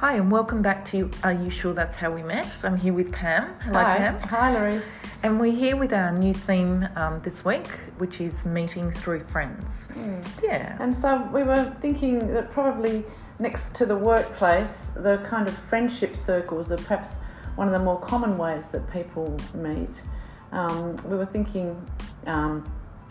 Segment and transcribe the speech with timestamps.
[0.00, 2.62] Hi, and welcome back to Are You Sure That's How We Met?
[2.64, 3.54] I'm here with Pam.
[3.60, 3.98] Hello, Hi.
[3.98, 4.18] Pam.
[4.30, 4.98] Hi, Louise.
[5.22, 7.68] And we're here with our new theme um, this week,
[7.98, 9.92] which is meeting through friends.
[10.42, 10.74] Yeah.
[10.80, 13.04] And so we were thinking that probably
[13.40, 17.16] next to the workplace, the kind of friendship circles are perhaps
[17.56, 20.00] one of the more common ways that people meet.
[20.52, 21.78] Um, we were thinking,
[22.26, 22.64] um,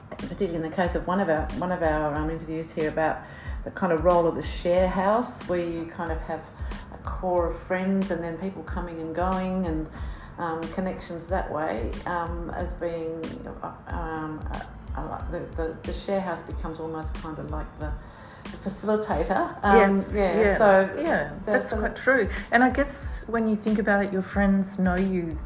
[0.10, 3.20] particularly in the case of one of our one of our um, interviews here, about
[3.64, 6.44] the kind of role of the share house, where you kind of have
[7.04, 9.88] core of friends and then people coming and going and
[10.38, 13.22] um, connections that way, um, as being
[13.88, 14.60] um, uh,
[14.96, 17.92] uh, the, the the share house becomes almost kind of like the,
[18.46, 19.64] the facilitator.
[19.64, 20.14] Um, yes.
[20.16, 22.28] yeah, So yeah, that's a- quite true.
[22.52, 25.38] And I guess when you think about it, your friends know you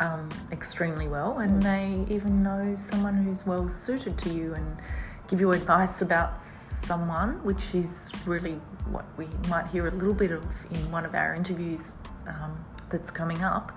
[0.00, 2.06] um, extremely well, and Mm.
[2.08, 4.76] they even know someone who's well suited to you and
[5.28, 10.30] give you advice about someone, which is really what we might hear a little bit
[10.32, 13.72] of in one of our interviews um, that's coming up.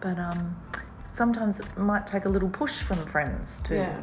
[0.00, 0.56] But um,
[1.04, 4.00] sometimes it might take a little push from friends to Yeah.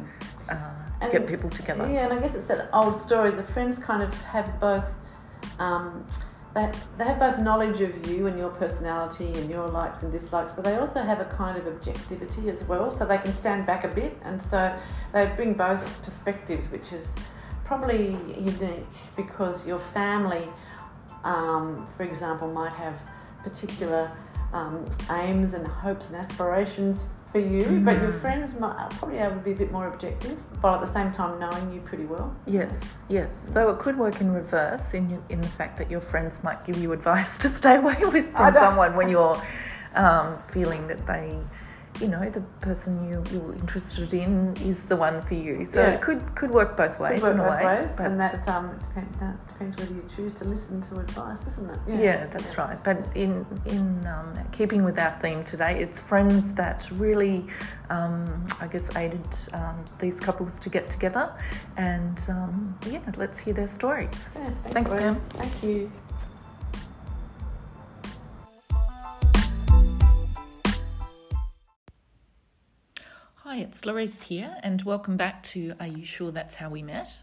[0.48, 1.88] uh, get people together.
[1.90, 3.30] Yeah, and I guess it's that old story.
[3.30, 4.84] The friends kind of have both.
[5.58, 6.06] Um,
[6.54, 10.52] they, they have both knowledge of you and your personality and your likes and dislikes,
[10.52, 12.90] but they also have a kind of objectivity as well.
[12.90, 14.74] So they can stand back a bit, and so
[15.12, 17.14] they bring both perspectives, which is
[17.66, 18.86] probably unique
[19.16, 20.42] because your family,
[21.24, 22.98] um, for example, might have
[23.42, 24.10] particular
[24.52, 29.40] um, aims and hopes and aspirations for you, but your friends might probably able to
[29.40, 32.34] be a bit more objective, while at the same time knowing you pretty well.
[32.46, 33.50] Yes, yes.
[33.50, 36.78] Though it could work in reverse in in the fact that your friends might give
[36.78, 39.40] you advice to stay away with from someone when you're
[39.96, 41.36] um, feeling that they,
[42.00, 45.64] you know, the person you you're interested in is the one for you.
[45.64, 45.90] So Yeah.
[45.94, 47.64] it could could work both ways Could work in a both way.
[47.80, 51.44] ways, but- and that um, depends, that depends whether you choose to listen to advice,
[51.44, 51.78] doesn't it?
[51.88, 52.78] yeah, that's right.
[52.84, 57.46] But in in um, keeping with our theme today, it's friends that really,
[57.90, 61.32] um, I guess, aided um, these couples to get together,
[61.76, 64.30] and um, yeah, let's hear their stories.
[64.36, 65.04] Yeah, Thanks, Louise.
[65.04, 65.14] Pam.
[65.14, 65.90] Thank you.
[73.48, 77.22] Hi, it's Louise here, and welcome back to Are You Sure That's How We Met?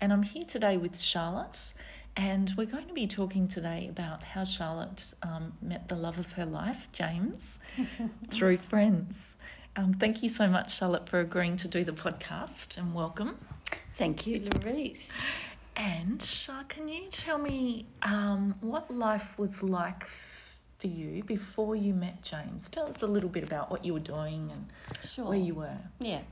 [0.00, 1.74] And I'm here today with Charlotte,
[2.16, 6.32] and we're going to be talking today about how Charlotte um, met the love of
[6.32, 7.60] her life, James,
[8.30, 9.36] through friends.
[9.76, 13.38] Um, thank you so much, Charlotte, for agreeing to do the podcast, and welcome.
[13.94, 15.12] Thank you, Louise.
[15.76, 20.08] And Char, can you tell me um, what life was like
[20.80, 22.68] for you before you met James?
[22.70, 24.72] Tell us a little bit about what you were doing and
[25.08, 25.26] Sure.
[25.26, 25.76] where you were.
[25.98, 26.22] Yeah.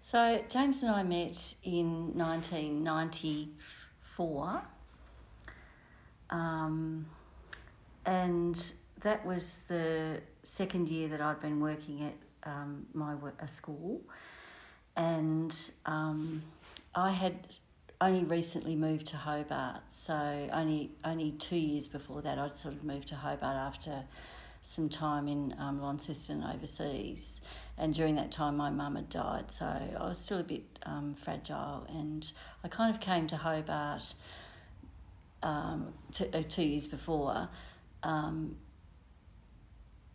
[0.00, 4.62] So James and I met in 1994.
[6.30, 7.06] Um,
[8.04, 8.60] and
[9.02, 12.14] that was the second year that I'd been working at
[12.50, 14.00] um, my wo- a school.
[14.96, 15.54] And
[15.86, 16.42] um,
[16.94, 17.46] I had
[18.02, 22.82] only recently moved to Hobart, so only only two years before that I'd sort of
[22.82, 24.04] moved to Hobart after
[24.64, 27.40] some time in um, Launceston overseas.
[27.78, 31.14] And during that time, my mum had died, so I was still a bit um,
[31.14, 31.86] fragile.
[31.88, 32.30] And
[32.64, 34.14] I kind of came to Hobart
[35.42, 37.48] um, t- uh, two years before,
[38.02, 38.56] um,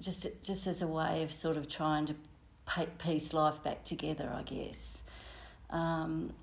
[0.02, 2.16] just just as a way of sort of trying to
[3.00, 5.00] piece life back together, I guess.
[5.70, 6.34] Um,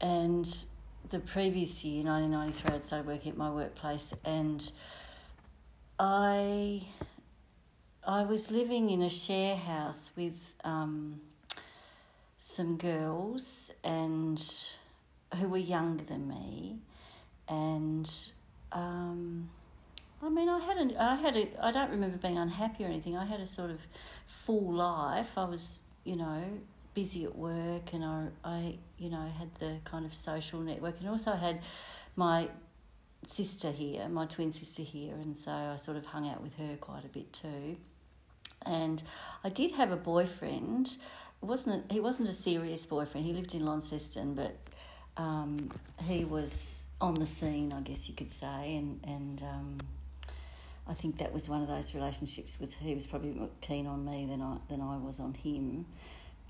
[0.00, 0.64] and
[1.10, 4.70] the previous year, 1993, I'd started working at my workplace, and
[5.98, 6.86] I
[8.06, 11.20] I was living in a share house with um,
[12.38, 14.42] some girls and
[15.36, 16.78] who were younger than me,
[17.48, 18.10] and
[18.72, 19.50] um,
[20.22, 23.16] I mean, I had a, I had a, I don't remember being unhappy or anything.
[23.16, 23.80] I had a sort of
[24.26, 25.36] full life.
[25.36, 26.42] I was, you know,
[26.96, 31.08] busy at work, and I, I, you know, had the kind of social network, and
[31.08, 31.60] also had
[32.16, 32.48] my
[33.26, 36.76] sister here, my twin sister here, and so I sort of hung out with her
[36.80, 37.76] quite a bit too.
[38.64, 39.02] And
[39.44, 40.96] I did have a boyfriend.
[41.42, 43.26] It wasn't he wasn't a serious boyfriend.
[43.26, 44.56] He lived in Launceston, but
[45.18, 45.68] um,
[46.04, 49.78] he was on the scene, I guess you could say, and and um,
[50.88, 52.58] I think that was one of those relationships.
[52.58, 55.84] Was he was probably more keen on me than I than I was on him,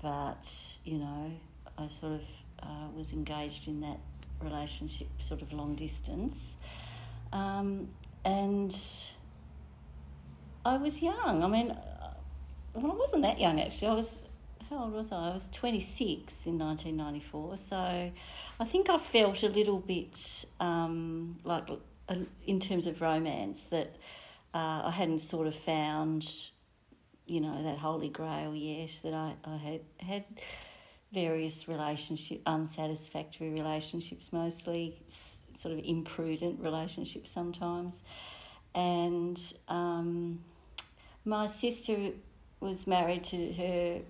[0.01, 0.49] but
[0.83, 1.31] you know,
[1.77, 2.27] I sort of
[2.61, 3.99] uh, was engaged in that
[4.41, 6.55] relationship, sort of long distance,
[7.33, 7.89] um,
[8.23, 8.75] and
[10.65, 11.43] I was young.
[11.43, 12.13] I mean, uh,
[12.73, 13.87] well, I wasn't that young actually.
[13.87, 14.19] I was
[14.69, 15.29] how old was I?
[15.29, 17.57] I was 26 in 1994.
[17.57, 17.75] So
[18.59, 21.69] I think I felt a little bit um, like,
[22.09, 22.15] uh,
[22.45, 23.95] in terms of romance, that
[24.53, 26.49] uh, I hadn't sort of found,
[27.27, 28.91] you know, that holy grail yet.
[29.03, 30.25] That I, I had had
[31.13, 34.99] various relationship unsatisfactory relationships, mostly
[35.53, 38.01] sort of imprudent relationships sometimes,
[38.75, 40.39] and um,
[41.25, 42.11] my sister
[42.59, 44.01] was married to her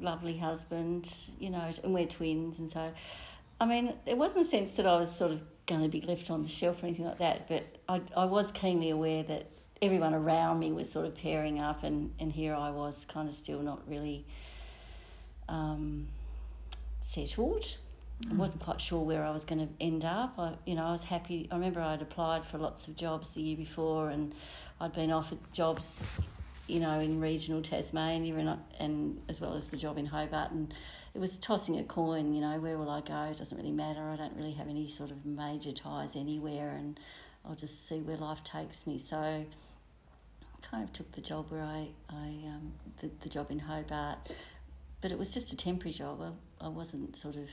[0.00, 2.92] lovely husband, you know, and we're twins, and so,
[3.60, 6.30] I mean, there wasn't a sense that I was sort of going to be left
[6.30, 9.50] on the shelf or anything like that, but I, I was keenly aware that
[9.82, 13.34] everyone around me was sort of pairing up, and, and here I was kind of
[13.34, 14.24] still not really
[15.48, 16.08] um,
[17.00, 17.76] settled.
[18.30, 20.34] I wasn't quite sure where I was going to end up.
[20.38, 21.48] I, you know, I was happy.
[21.50, 24.34] I remember I'd applied for lots of jobs the year before, and
[24.80, 26.20] I'd been offered jobs,
[26.66, 30.52] you know, in regional Tasmania, and and as well as the job in Hobart.
[30.52, 30.72] And
[31.12, 32.32] it was tossing a coin.
[32.32, 33.24] You know, where will I go?
[33.24, 34.08] It doesn't really matter.
[34.08, 36.98] I don't really have any sort of major ties anywhere, and
[37.44, 38.98] I'll just see where life takes me.
[38.98, 39.44] So,
[40.70, 44.18] kind of took the job where I, I um, the, the job in Hobart,
[45.00, 46.20] but it was just a temporary job.
[46.60, 47.48] I, I wasn't sort of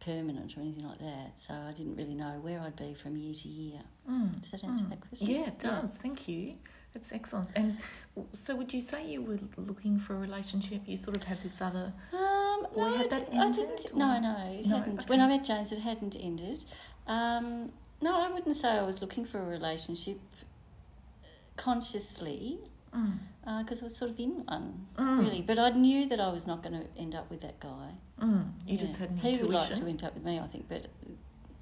[0.00, 3.34] permanent or anything like that, so I didn't really know where I'd be from year
[3.34, 3.80] to year.
[4.10, 4.90] Mm, Does that answer mm.
[4.90, 5.26] that question?
[5.28, 5.98] Yeah, it does.
[5.98, 6.54] Thank you.
[6.94, 7.50] That's excellent.
[7.54, 7.76] And
[8.32, 10.80] so, would you say you were looking for a relationship?
[10.86, 11.92] You sort of had this other.
[12.12, 13.92] Um, Or no, had I that didn't, I ended, didn't.
[13.92, 14.98] or- No, no, it No, hadn't.
[15.00, 15.06] okay.
[15.08, 16.64] When I met James, it hadn't ended.
[17.06, 17.70] Um,
[18.00, 20.18] no, I wouldn't say I was looking for a relationship
[21.64, 22.58] consciously
[22.94, 23.18] Mm,
[23.60, 25.42] because I was sort of in one, mm, really.
[25.42, 27.90] But I knew that I was not going to end up with that guy.
[28.20, 28.76] Mm, you Yeah.
[28.80, 29.46] just had an he intuition.
[29.46, 30.86] would like to end up with me, I think, but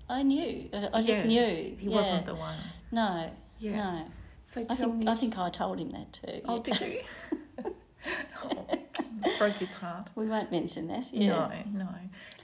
[0.09, 0.71] I knew.
[0.73, 1.25] I just Yeah.
[1.25, 1.77] knew.
[1.79, 1.95] he yeah.
[1.95, 2.56] wasn't the one.
[2.91, 3.77] No, Yeah.
[3.77, 4.06] no.
[4.41, 5.09] So I tell think, me.
[5.12, 6.41] I think I told him that too.
[6.47, 7.00] Oh, did you?
[8.45, 8.67] oh,
[9.39, 10.09] broke his heart.
[10.15, 11.12] We won't mention that.
[11.12, 11.50] Yeah.
[11.73, 11.89] No, no.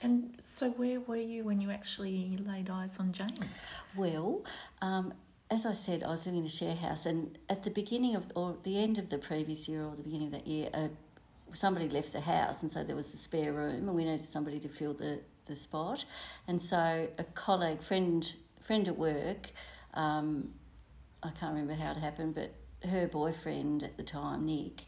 [0.03, 3.61] And so, where were you when you actually laid eyes on James?
[3.97, 4.45] Well,
[4.83, 5.15] um,
[5.55, 8.25] as I said, I was living in a share house, and at the beginning of,
[8.35, 10.89] or the end of the previous year, or the beginning of that year, uh,
[11.53, 14.59] somebody left the house, and so there was a spare room, and we needed somebody
[14.59, 16.05] to fill the, the spot.
[16.49, 19.53] And so a colleague, friend, friend at work,
[19.95, 20.51] um,
[21.23, 22.53] I can't remember how it happened, but
[22.89, 24.83] her boyfriend at the time, Nick,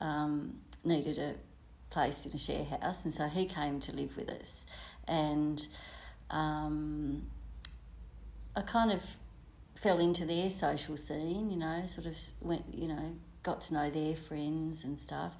[0.00, 1.34] um, needed a
[1.90, 4.66] place in a share house, and so he came to live with us,
[5.08, 5.66] and
[6.30, 7.22] um,
[8.54, 9.02] I kind of
[9.74, 13.90] fell into their social scene, you know, sort of went, you know, got to know
[13.90, 15.32] their friends and stuff.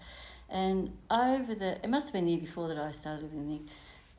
[0.49, 3.75] And over the, it must have been the year before that I started living there.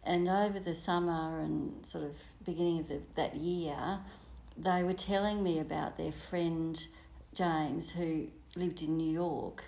[0.05, 3.99] And over the summer and sort of beginning of the, that year,
[4.57, 6.85] they were telling me about their friend
[7.33, 9.63] James, who lived in New York,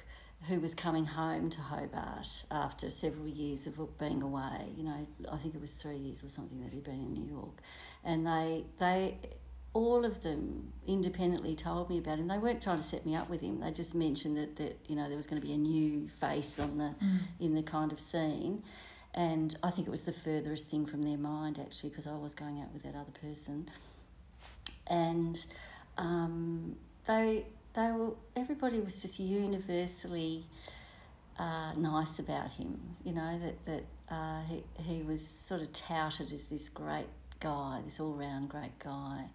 [0.48, 4.70] who was coming home to Hobart after several years of being away.
[4.78, 7.28] You know, I think it was three years or something that he'd been in New
[7.28, 7.62] York,
[8.04, 9.18] and they they
[9.76, 12.30] all of them independently told me about him.
[12.30, 13.60] They weren't trying to set me up with him.
[13.60, 16.58] They just mentioned that, that you know there was going to be a new face
[16.58, 16.96] on the
[17.40, 18.64] in the kind of scene,
[19.14, 22.34] and I think it was the furthest thing from their mind actually because I was
[22.34, 23.70] going out with that other person,
[24.88, 25.46] and
[25.98, 30.46] um, they they were everybody was just universally
[31.38, 32.80] uh, nice about him.
[33.04, 37.10] You know that that uh, he he was sort of touted as this great
[37.42, 39.26] guy, this all round great guy,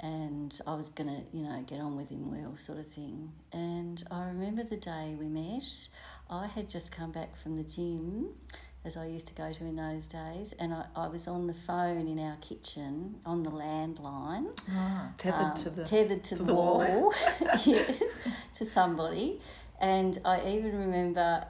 [0.00, 3.32] and I was gonna you know get on with him well, sort of thing.
[3.52, 5.64] And I remember the day we met.
[6.28, 8.28] I had just come back from the gym.
[8.82, 11.52] As I used to go to in those days, and I, I was on the
[11.52, 15.84] phone in our kitchen on the landline, Ah, tethered um, to the.
[15.84, 16.78] tethered to, to the, the wall.
[16.78, 17.14] wall,
[17.66, 18.00] yes,
[18.56, 19.38] to somebody.
[19.82, 21.44] And I even remember,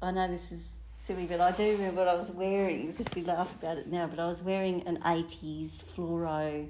[0.00, 3.20] I know this is silly, but I do remember what I was wearing because we
[3.20, 4.06] laugh about it now.
[4.06, 6.66] But I was wearing an eighties fluoro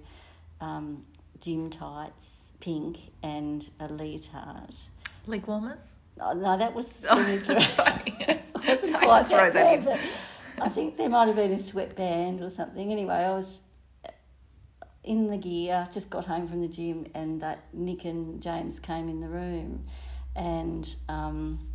[0.61, 1.05] um,
[1.41, 4.77] gym tights, pink, and a leotard.
[5.27, 5.97] leg warmers?
[6.21, 6.89] Oh, no, that was.
[7.11, 9.85] I wasn't quite throw that that in.
[9.85, 10.01] bad,
[10.61, 12.91] I think there might have been a sweatband or something.
[12.91, 13.61] Anyway, I was
[15.05, 19.09] in the gear, just got home from the gym, and that Nick and James came
[19.09, 19.87] in the room,
[20.35, 21.69] and um,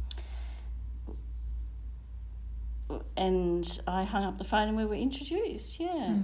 [3.16, 5.80] and I hung up the phone and we were introduced.
[5.80, 6.14] Yeah.
[6.14, 6.22] Hmm.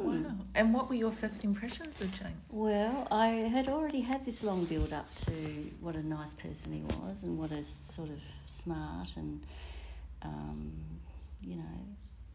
[0.00, 0.34] Wow.
[0.54, 2.50] And what were your first impressions of James?
[2.52, 5.32] Well, I had already had this long build up to
[5.80, 9.42] what a nice person he was and what a sort of smart and,
[10.22, 10.72] um,
[11.42, 11.78] you know,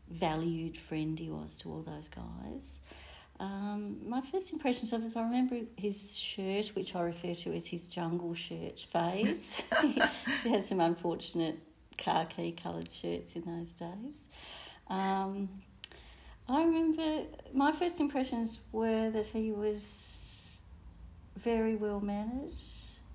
[0.10, 2.80] valued friend he was to all those guys.
[3.40, 7.68] Um, my first impressions of him, I remember his shirt, which I refer to as
[7.68, 9.62] his jungle shirt phase.
[10.44, 11.60] he had some unfortunate
[11.98, 14.30] khaki coloured shirts in those days.
[14.88, 15.50] Um,
[16.48, 17.24] I remember
[17.54, 20.60] my first impressions were that he was
[21.38, 22.54] very well mannered,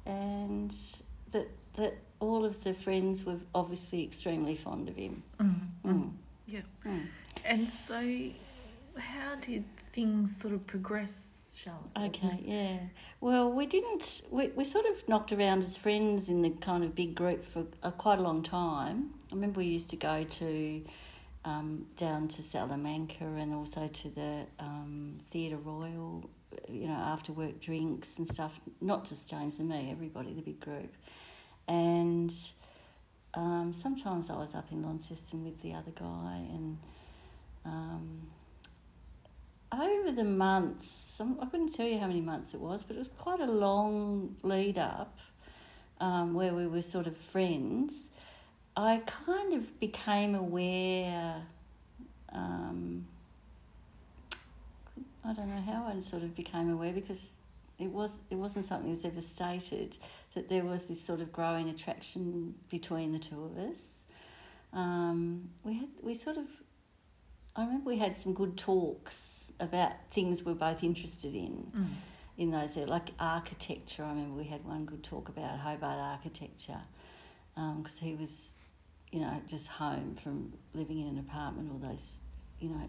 [0.05, 0.75] and
[1.31, 5.23] that that all of the friends were obviously extremely fond of him.
[5.39, 5.61] Mm.
[5.85, 6.13] Mm.
[6.47, 6.61] Yeah.
[6.85, 7.07] Mm.
[7.45, 8.01] And so,
[8.97, 12.17] how did things sort of progress, Charlotte?
[12.17, 12.79] Okay, yeah.
[13.21, 14.23] Well, we didn't.
[14.31, 17.65] We, we sort of knocked around as friends in the kind of big group for
[17.83, 19.11] a, quite a long time.
[19.31, 20.83] I remember we used to go to
[21.45, 26.29] um, down to Salamanca and also to the um, Theatre Royal,
[26.69, 28.61] you know, after work drinks and stuff.
[28.81, 30.95] Not just James and me, everybody, the big group.
[31.67, 32.35] And
[33.35, 36.79] um, sometimes I was up in Launceston with the other guy, and
[37.65, 38.27] um,
[39.73, 42.99] over the months, some, I couldn't tell you how many months it was, but it
[42.99, 45.19] was quite a long lead up
[46.01, 48.09] um, where we were sort of friends.
[48.81, 51.43] I kind of became aware.
[52.33, 53.07] Um,
[55.25, 57.37] I don't know how I sort of became aware because
[57.79, 59.99] it was it wasn't something that was ever stated
[60.35, 64.05] that there was this sort of growing attraction between the two of us.
[64.73, 66.47] Um, we had we sort of
[67.57, 71.87] I remember we had some good talks about things we're both interested in Mm.
[72.39, 74.05] in those there, like architecture.
[74.05, 76.81] I remember we had one good talk about Hobart architecture
[77.55, 78.55] because he was,
[79.11, 82.21] you know, just home from living in an apartment, or those,
[82.61, 82.89] you know,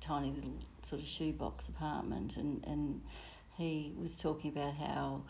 [0.00, 3.00] tiny little sort of shoebox apartment, and and
[3.56, 5.22] he was talking about how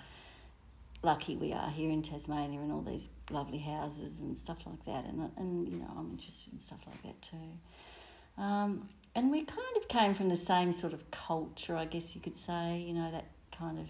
[1.02, 5.04] lucky we are here in Tasmania and all these lovely houses and stuff like that,
[5.04, 8.42] and and you know I'm interested in stuff like that too.
[8.42, 12.20] Um, and we kind of came from the same sort of culture, I guess you
[12.20, 12.84] could say.
[12.86, 13.86] You know that kind of,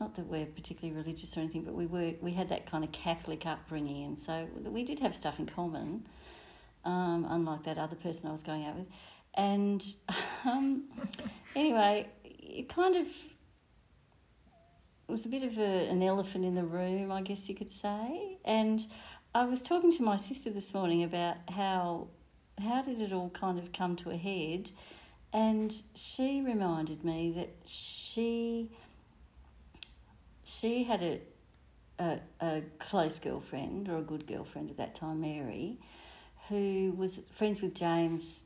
[0.00, 2.92] not that we're particularly religious or anything, but we were we had that kind of
[2.92, 6.06] Catholic upbringing, and so we did have stuff in common.
[6.84, 8.86] Um, unlike that other person I was going out with,
[9.34, 9.84] and
[10.44, 10.84] um,
[11.56, 13.08] anyway, it kind of
[15.08, 18.38] was a bit of a, an elephant in the room, I guess you could say.
[18.44, 18.86] And
[19.34, 22.08] I was talking to my sister this morning about how
[22.60, 24.70] how did it all kind of come to a head,
[25.32, 28.70] and she reminded me that she
[30.48, 31.20] she had a
[32.00, 35.78] a, a close girlfriend or a good girlfriend at that time, Mary,
[36.48, 38.44] who was friends with James.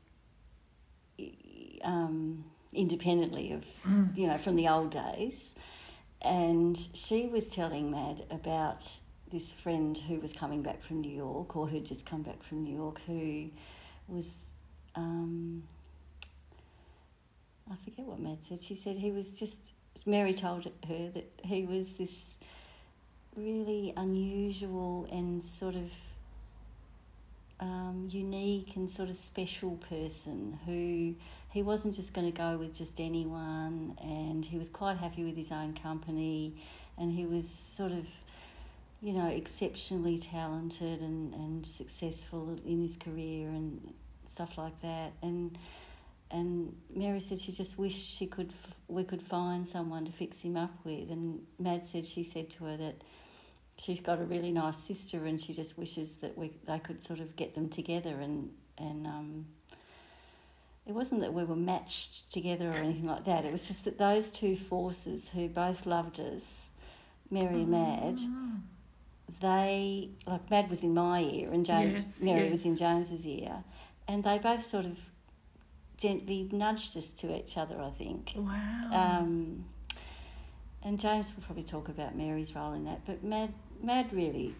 [1.83, 3.65] Um, independently of
[4.15, 5.53] you know from the old days
[6.21, 8.99] and she was telling Mad about
[9.31, 12.63] this friend who was coming back from New York or who'd just come back from
[12.63, 13.49] New York who
[14.07, 14.33] was
[14.95, 15.63] um,
[17.71, 18.61] I forget what Mad said.
[18.61, 19.73] She said he was just
[20.05, 22.35] Mary told her that he was this
[23.35, 25.91] really unusual and sort of
[27.59, 31.15] um, unique and sort of special person who
[31.51, 35.37] he wasn't just going to go with just anyone and he was quite happy with
[35.37, 36.53] his own company
[36.97, 38.05] and he was sort of
[39.01, 43.93] you know exceptionally talented and, and successful in his career and
[44.33, 45.13] stuff like that.
[45.21, 45.57] And
[46.33, 48.53] and Mary said she just wished she could
[48.87, 52.65] we could find someone to fix him up with and Mad said she said to
[52.65, 52.95] her that
[53.77, 57.19] she's got a really nice sister and she just wishes that we they could sort
[57.19, 59.45] of get them together and and um,
[60.85, 63.45] it wasn't that we were matched together or anything like that.
[63.45, 66.71] It was just that those two forces who both loved us,
[67.29, 68.19] Mary and Mad,
[69.41, 72.51] they like Mad was in my ear and James Yes, Mary yes.
[72.51, 73.63] was in James's ear,
[74.07, 74.97] and they both sort of
[75.97, 77.79] gently nudged us to each other.
[77.81, 78.33] I think.
[78.35, 78.89] Wow.
[78.91, 79.65] Um,
[80.83, 84.53] and James will probably talk about Mary's role in that, but Mad, Mad really,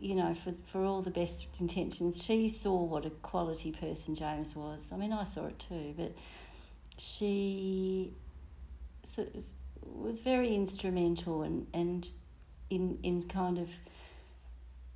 [0.00, 4.56] you know, for, for all the best intentions, she saw what a quality person James
[4.56, 4.90] was.
[4.90, 6.14] I mean, I saw it too, but
[6.96, 8.14] she
[9.02, 12.08] so, was, was very instrumental and, and
[12.70, 13.68] in, in kind of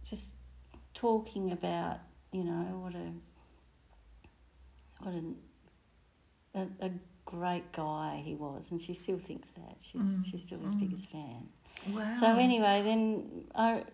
[0.02, 0.32] just
[0.94, 1.98] talking about,
[2.32, 3.12] you know, what a,
[5.04, 5.36] what an,
[6.54, 6.90] a, a
[7.24, 9.76] great guy he was, and she still thinks that.
[9.80, 10.80] She's Mm, she's still his mm.
[10.80, 11.48] biggest fan.
[11.90, 12.16] wow.
[12.20, 13.84] So anyway, then I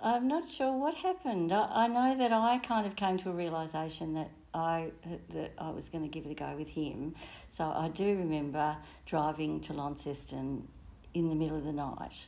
[0.00, 1.52] I'm not sure what happened.
[1.52, 4.92] I, I know that I kind of came to a realization that I
[5.30, 7.14] that I was going to give it a go with him.
[7.50, 10.68] So I do remember driving to Launceston
[11.14, 12.26] in the middle of the night,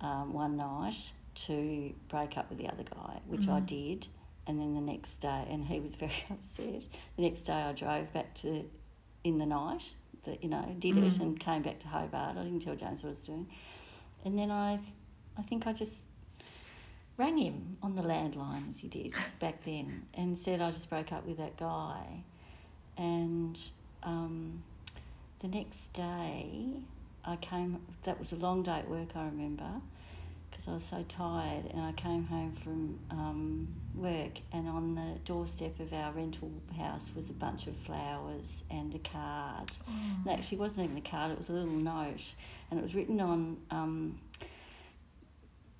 [0.00, 1.12] um, one night
[1.46, 3.66] to break up with the other guy, which I Mhm.
[3.66, 4.08] did.
[4.48, 6.82] And then the next day, and he was very upset.
[7.16, 8.64] The next day, I drove back to
[9.22, 9.84] in the night.
[10.24, 11.20] That you know, did it Mm.
[11.20, 12.36] and came back to Hobart.
[12.36, 13.46] I didn't tell James what I was doing.
[14.24, 14.80] And then I,
[15.38, 16.06] I think I just
[17.16, 21.12] rang him on the landline as he did back then and said I just broke
[21.12, 22.24] up with that guy.
[22.96, 23.58] And
[24.02, 24.64] um,
[25.40, 26.48] the next day,
[27.24, 27.78] I came.
[28.04, 29.10] That was a long day at work.
[29.14, 29.70] I remember
[30.50, 35.18] because I was so tired, and I came home from um, work, and on the
[35.24, 39.70] doorstep of our rental house was a bunch of flowers and a card.
[39.88, 39.92] Oh.
[40.24, 42.34] And actually, it wasn't even a card; it was a little note,
[42.70, 44.18] and it was written on um,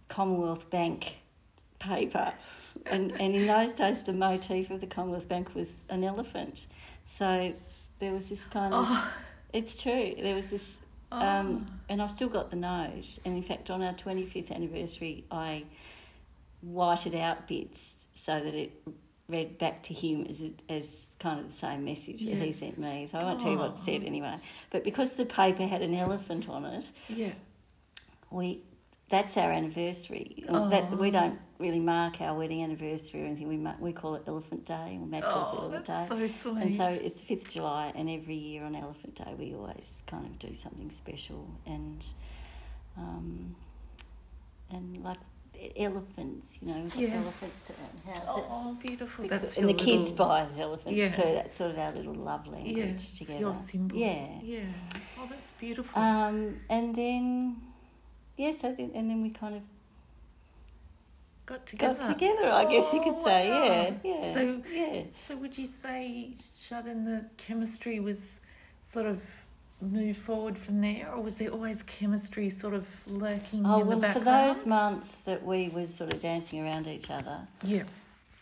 [0.08, 1.14] Commonwealth Bank
[1.78, 2.32] paper.
[2.87, 6.66] And, and in those days, the motif of the Commonwealth Bank was an elephant.
[7.04, 7.54] So
[7.98, 8.84] there was this kind of.
[8.88, 9.12] Oh.
[9.52, 10.14] It's true.
[10.20, 10.76] There was this
[11.10, 11.18] Oh.
[11.20, 13.18] um, and I've still got the note.
[13.24, 15.64] And in fact, on our 25th anniversary, I
[16.60, 18.72] whited out bits so that it
[19.28, 22.78] read back to him as, it, as kind of the same message that he sent
[22.78, 23.06] me.
[23.10, 24.06] So I won't tell you what it said Oh.
[24.06, 24.36] anyway.
[24.70, 27.32] But because the paper had an elephant on it, yeah.
[28.30, 28.62] we
[29.10, 30.44] that's our anniversary.
[30.48, 31.10] That we Oh.
[31.12, 33.48] don't really mark our wedding anniversary or anything.
[33.48, 36.28] We ma- we call it Elephant Day, or Matt calls it Oh, Elephant that's Day.
[36.28, 36.62] so sweet.
[36.62, 40.02] And so it's the fifth of July, and every year on Elephant Day, we always
[40.06, 42.04] kind of do something special, and
[42.96, 43.54] um,
[44.70, 45.18] and like
[45.76, 47.14] elephants, you know, Yes.
[47.14, 48.44] elephants around houses.
[48.48, 49.24] oh, beautiful.
[49.24, 51.10] Because- That's and the your kids buy elephants Yeah.
[51.10, 51.22] too.
[51.22, 53.40] That's sort of our little love language Yeah, it's together.
[53.40, 53.96] your symbol.
[53.98, 54.38] Yeah.
[54.40, 54.60] Yeah.
[55.18, 56.00] Oh, that's beautiful.
[56.00, 57.56] Um, and then,
[58.36, 59.62] yeah, so then, and then we kind of
[61.49, 61.95] got together.
[62.00, 63.49] got together, I guess you could Oh, say.
[63.49, 64.35] Yeah, yeah.
[64.35, 65.02] So- yeah.
[65.09, 68.40] So would you say, Shadin, the chemistry was
[68.83, 69.19] sort of
[69.81, 74.00] moved forward from there, or was there always chemistry sort of lurking Oh in well,
[74.00, 77.85] the for those months that we were sort of dancing around each other, yeah.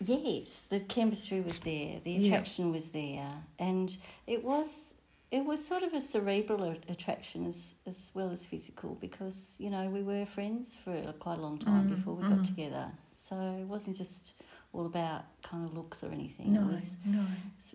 [0.01, 2.27] yes, the chemistry was there, the Yeah.
[2.29, 3.97] attraction was there, and
[4.27, 4.95] it was
[5.31, 9.89] it was sort of a cerebral attraction as as well as physical because you know
[9.89, 12.37] we were friends for quite a long time Mm, before we mm.
[12.37, 14.33] got together, so it wasn't just
[14.73, 16.53] all about kind of looks or anything.
[16.53, 17.25] No, It was no.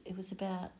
[0.05, 0.71] it was about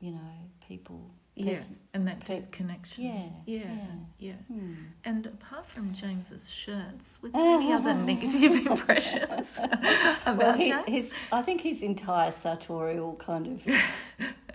[0.00, 0.30] you know
[0.68, 1.10] people.
[1.36, 1.58] Yeah,
[1.94, 3.04] and that deep connection.
[3.04, 3.86] Yeah, Yeah, yeah.
[4.18, 4.32] yeah.
[4.48, 4.74] Hmm.
[5.04, 9.58] And apart from James's shirts, were there any other negative impressions
[10.26, 10.84] about Well, he, James?
[10.88, 13.74] his, I think his entire sartorial kind of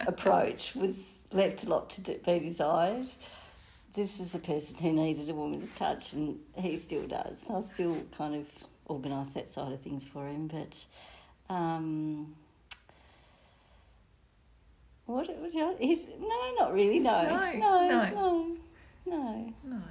[0.08, 3.08] approach was left a lot to be desired.
[3.94, 7.46] This is a person who needed a woman's touch, and he still does.
[7.50, 8.46] I still kind of
[8.86, 10.86] organise that side of things for him, but.
[11.48, 12.36] Um,
[15.06, 15.76] what you?
[15.80, 17.00] He's no, not really.
[17.00, 18.58] No, No, no, no.
[19.06, 19.82] no, no.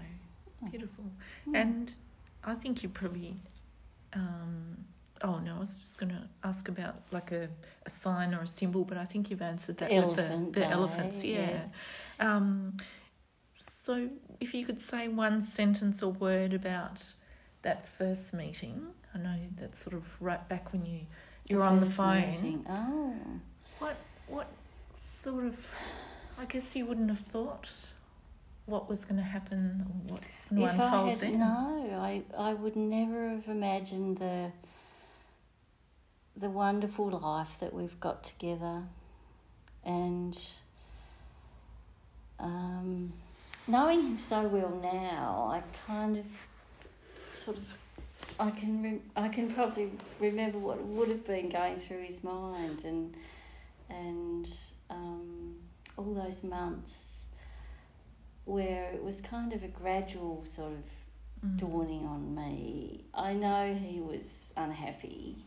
[0.71, 1.05] Beautiful.
[1.49, 1.57] Mm.
[1.57, 1.95] And
[2.43, 3.37] I think you probably.
[4.13, 4.85] Um,
[5.23, 7.49] oh no, I was just going to ask about like a,
[7.87, 10.67] a sign or a symbol, but I think you've answered that Elephant with the, the
[10.67, 11.25] elephants.
[11.25, 11.39] Yeah.
[11.39, 11.73] yes.
[12.21, 12.77] Um,
[13.59, 14.09] so
[14.41, 17.15] if you could say one sentence or word about
[17.63, 21.01] that first meeting, I know that's sort of right back when you
[21.49, 22.31] you're on the phone.
[22.31, 22.67] meeting.
[22.69, 23.15] Oh.
[23.79, 23.97] What
[24.29, 24.47] what
[25.05, 25.71] sort of?
[26.39, 27.71] I guess you wouldn't have thought
[28.67, 31.39] what was going to happen or what was going to if I unfold had, then.
[31.39, 34.53] No, I, I would never have imagined the
[36.37, 38.83] the wonderful life that we've got together,
[39.85, 40.37] and
[42.41, 43.13] um,
[43.69, 46.27] knowing him so well now, I kind of
[47.35, 47.65] sort of
[48.41, 52.85] I can re- I can probably remember what would have been going through his mind
[52.85, 53.15] and
[53.89, 54.51] and
[54.91, 55.55] um,
[55.97, 57.31] all those months
[58.45, 60.85] where it was kind of a gradual sort of
[61.45, 61.59] Mm.
[61.59, 63.05] dawning on me.
[63.13, 65.45] I know he was unhappy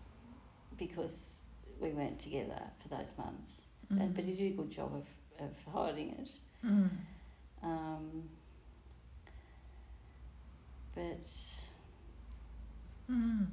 [0.77, 1.41] because
[1.79, 4.01] we weren't together for those months, Mm.
[4.01, 5.07] and, but he did a good job of,
[5.43, 6.29] of hiding it.
[6.63, 6.89] Mm.
[7.63, 8.29] Um,
[10.93, 11.21] but
[13.09, 13.47] Mm.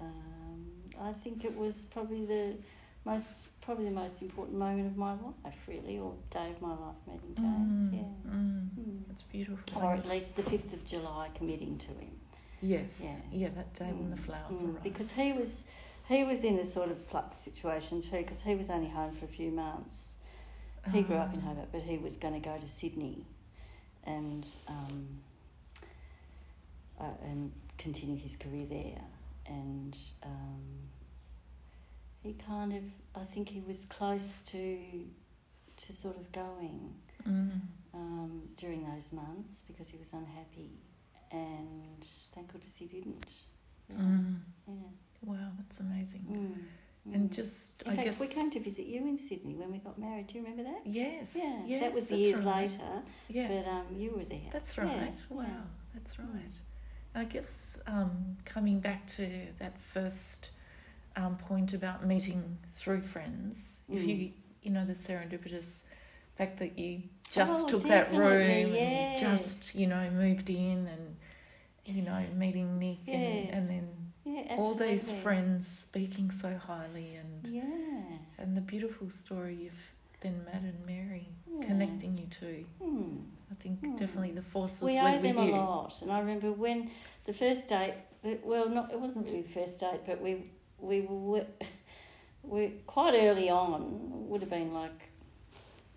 [0.00, 0.70] um,
[1.00, 2.56] I think it was probably the
[3.04, 6.96] most probably the most important moment of my life, really, or day of my life
[7.06, 7.88] meeting James.
[7.88, 7.94] Mm.
[7.94, 8.30] Yeah.
[8.32, 8.68] Mm.
[8.78, 8.98] Mm.
[9.08, 9.82] That's beautiful.
[9.82, 12.10] Or at least the 5th of July committing to him.
[12.62, 13.00] yes.
[13.04, 13.16] Yeah.
[13.32, 13.48] Yeah.
[13.54, 14.82] That day when the Mm, flowers mm, arrive.
[14.82, 15.64] Because he was
[16.08, 19.24] he was in a sort of flux situation too, because he was only home for
[19.24, 20.18] a few months.
[20.92, 21.48] He grew up in Ah.
[21.48, 23.24] Hobart, but he was going to go to Sydney,
[24.04, 25.22] and um,
[27.00, 29.00] uh, and continue his career there.
[29.46, 30.83] And um,
[32.24, 32.82] he kind of,
[33.14, 34.78] I think he was close to
[35.76, 36.94] to sort of going
[37.28, 37.60] Mm.
[37.94, 40.72] um, during those months because he was unhappy,
[41.32, 43.30] and thank goodness he didn't.
[43.88, 43.96] Yeah.
[43.96, 44.36] Mm.
[44.68, 44.74] Yeah.
[45.24, 46.26] Wow, that's amazing.
[47.06, 47.14] Mm.
[47.14, 47.34] And mm.
[47.34, 48.20] just, In I fact, guess.
[48.20, 50.26] we came to visit you in Sydney when we got married.
[50.26, 50.82] Do you remember that?
[50.86, 51.34] yes.
[51.38, 51.80] Yeah, Yes.
[51.82, 52.68] that was years right.
[52.70, 53.48] later, Yeah.
[53.48, 54.50] but um, you were there.
[54.52, 55.12] That's right.
[55.30, 55.36] yeah.
[55.36, 55.62] Wow,
[55.94, 56.54] that's right.
[57.14, 59.26] I guess um, coming back to
[59.60, 60.50] that first
[61.16, 64.06] um, point about meeting through friends, if Mm.
[64.08, 65.84] you you know the serendipitous
[66.36, 69.22] fact that you just Oh, took that room yes.
[69.22, 71.16] and just you know moved in and
[71.84, 73.48] you know meeting Nick and, Yes.
[73.52, 73.88] and then
[74.24, 75.20] Yeah, all absolutely.
[75.20, 77.62] friends speaking so highly and Yeah.
[78.38, 81.66] and the beautiful story of then Mad and Mary yeah.
[81.66, 82.64] connecting you two.
[82.82, 83.18] Hmm.
[83.52, 83.94] I think Hmm.
[83.94, 85.54] definitely the force was We with, owe them you.
[85.54, 86.90] a lot, and I remember when
[87.26, 87.94] the first date.
[88.42, 90.44] Well, not it wasn't really the first date, but we
[90.78, 91.46] we were
[92.42, 94.28] we quite early on.
[94.28, 95.10] Would have been like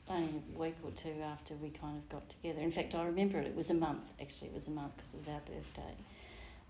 [0.10, 2.62] only a week or two after we kind of got together.
[2.62, 3.48] In fact, I remember it.
[3.48, 4.04] It was a month.
[4.22, 5.96] Actually, it was a month because it was our birthday.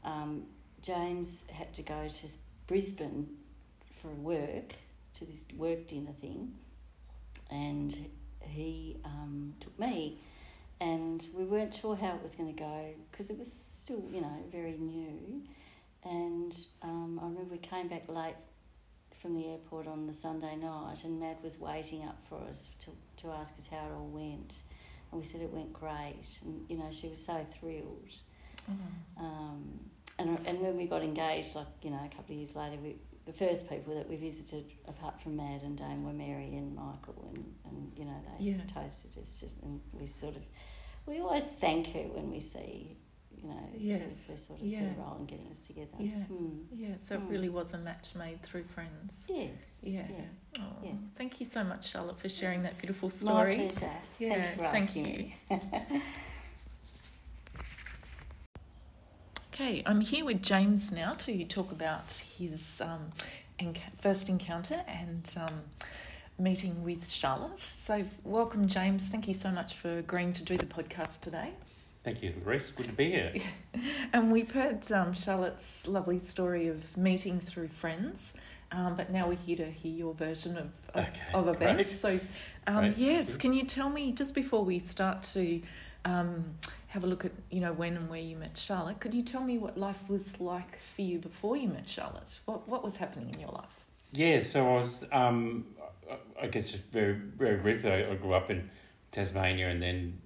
[0.04, 0.44] Um,
[0.82, 2.28] James had to go to
[2.68, 3.28] Brisbane
[4.02, 4.74] for work
[5.16, 6.54] to this work dinner thing,
[7.50, 8.10] and
[8.42, 10.20] he um, took me
[10.80, 14.22] and we weren't sure how it was going to go because it was still, you
[14.22, 15.42] know, very new.
[16.04, 18.36] And um, I remember we came back late
[19.22, 22.92] from the airport on the Sunday night, and Mad was waiting up for us to,
[23.24, 24.54] to ask us how it all went.
[25.12, 28.14] And we said it went great, and you know, she was so thrilled.
[28.70, 29.24] Oh.
[29.24, 29.80] Um,
[30.20, 32.96] and, and when we got engaged, like, you know, a couple of years later, we,
[33.26, 37.32] the first people that we visited, apart from Mad and Dame, were Mary and Michael,
[37.34, 38.58] and, and you know, they Yeah.
[38.74, 39.44] toasted us.
[39.64, 40.44] And we sort of,
[41.06, 42.98] we always thank her when we see,
[43.42, 44.14] you know, Yes.
[44.26, 44.94] for sort of Yeah.
[44.98, 45.90] role in getting us together.
[46.00, 46.26] Yeah.
[46.32, 46.66] Mm.
[46.72, 47.30] Yeah, so it Mm.
[47.30, 49.26] really was a match made through friends.
[49.30, 49.52] Yes.
[49.82, 50.08] Yeah.
[50.10, 50.36] Yes.
[50.60, 50.96] Oh, yes.
[51.16, 53.58] Thank you so much, Charlotte, for sharing that beautiful story.
[53.58, 53.92] My pleasure.
[54.20, 56.02] Yeah, thank you thank you.
[59.54, 63.10] Okay, I'm here with James now to talk about his um,
[63.60, 65.62] enc- first encounter and um,
[66.38, 67.58] meeting with Charlotte.
[67.58, 69.08] So, welcome, James.
[69.08, 71.54] Thank you so much for agreeing to do the podcast today.
[72.04, 72.72] Thank you, Reese.
[72.72, 73.34] Good to be here.
[74.14, 78.36] And we've heard um, Charlotte's lovely story of meeting through friends,
[78.72, 82.02] um, but now we're here to hear your version of, of, Okay, of events.
[82.02, 82.22] great.
[82.24, 82.28] So,
[82.68, 85.62] um, yes, can you tell me just before we start to
[86.06, 86.56] um,
[86.88, 89.00] have a look at you know when and where you met Charlotte?
[89.02, 92.40] Could you tell me what life was like for you before you met Charlotte?
[92.46, 93.86] What what was happening in your life?
[94.14, 95.66] Yeah, so I was, um,
[96.10, 98.70] I- I guess just very, very briefly, I I grew up in
[99.12, 100.22] Tasmania and then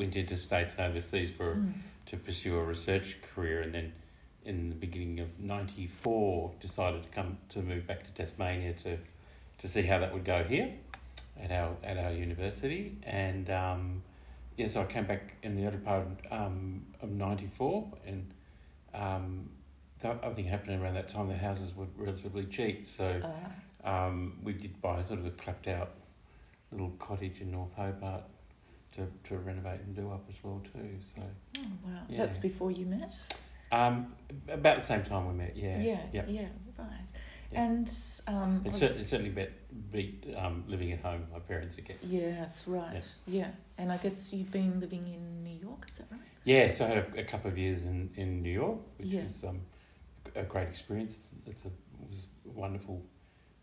[0.00, 1.74] went interstate and overseas for Mm.
[2.06, 3.92] to pursue a research career, and then
[4.44, 8.98] in the beginning of '94 decided to come to move back to Tasmania to
[9.58, 10.68] to see how that would go here
[11.38, 14.02] at our at our university, and um,
[14.56, 18.30] yeah, so I came back in the early part um, of '94, and
[18.94, 19.50] um,
[20.00, 21.28] the other thing happened around that time.
[21.28, 23.06] The houses were relatively cheap, so
[23.84, 25.90] Uh, um, we did buy sort of a clapped out
[26.72, 28.24] little cottage in North Hobart
[28.92, 30.96] to, to renovate and do up as well too.
[31.00, 31.22] So
[31.58, 32.18] oh wow, Yeah.
[32.18, 33.16] that's before you met.
[33.72, 34.14] um,
[34.48, 35.56] about the same time we met.
[35.56, 36.24] Yeah, yeah, yeah.
[36.28, 36.48] yeah,
[36.78, 36.88] right.
[37.52, 37.62] Yeah.
[37.64, 37.92] And
[38.28, 39.50] um, It, cer- it certainly beat,
[39.90, 41.26] beat um, living at home.
[41.32, 41.96] My parents again.
[42.02, 43.18] yes, right, Yes.
[43.26, 43.50] yeah.
[43.78, 46.20] And I guess you've been living in New York, is that right?
[46.44, 49.24] Yeah, so I had a, a couple of years in, in New York, which Yeah.
[49.24, 49.60] was um,
[50.36, 51.30] a great experience.
[51.46, 53.02] It's a it was a wonderful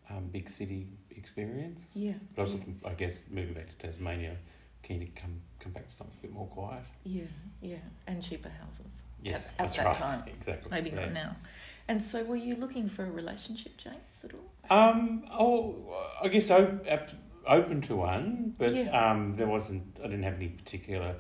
[0.10, 1.88] um, big city experience.
[1.96, 2.14] Yeah.
[2.36, 2.58] But I was yeah.
[2.60, 4.36] looking, I guess, moving back to Tasmania,
[4.84, 6.84] keen to come come back to something a bit more quiet.
[7.04, 7.24] Yeah,
[7.62, 9.04] yeah, and cheaper houses.
[9.22, 9.96] Yes, at that's that right.
[9.96, 10.24] time.
[10.28, 10.72] Exactly.
[10.72, 11.02] Maybe yeah.
[11.02, 11.36] not now.
[11.90, 14.78] And so, were you looking for a relationship, James, at all?
[14.78, 15.24] Um.
[15.32, 15.76] Oh,
[16.22, 16.86] I guess op-
[17.48, 18.90] open to one, but Yeah.
[19.12, 19.98] um, there wasn't.
[20.00, 21.16] I didn't have any particular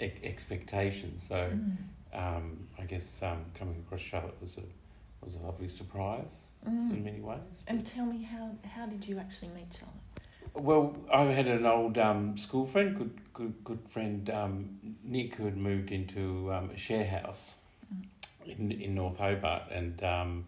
[0.00, 1.26] e- expectations.
[1.28, 1.76] So Mm.
[2.14, 4.62] um, I guess um, coming across Charlotte was a
[5.24, 6.90] was a lovely surprise Mm.
[6.90, 7.62] in many ways.
[7.68, 9.96] And tell me how how did you actually meet Charlotte?
[10.54, 15.46] Well, I had an old um, school friend, good good good friend um, Nick, who
[15.46, 17.54] had moved into um, a share house
[18.44, 20.44] in in North Hobart, and um,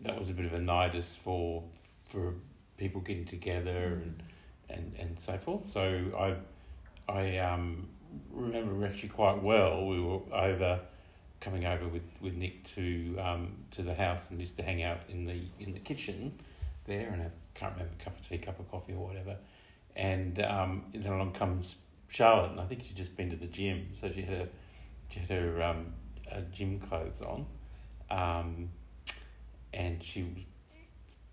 [0.00, 1.64] that was a bit of a nidus for
[2.08, 2.34] for
[2.78, 4.22] people getting together and
[4.70, 5.66] and, and so forth.
[5.66, 7.88] So I I um,
[8.30, 9.86] remember actually quite well.
[9.86, 10.80] We were over
[11.40, 15.00] coming over with, with Nick to um, to the house and used to hang out
[15.10, 16.38] in the in the kitchen
[16.86, 19.36] there and have can't remember a cup of tea, cup of coffee or whatever.
[19.94, 21.76] And um, then along comes
[22.08, 24.48] Charlotte, and I think she'd just been to the gym, so she had her
[25.08, 25.86] she had her um,
[26.30, 27.46] uh, gym clothes on,
[28.10, 28.70] um,
[29.72, 30.42] and she was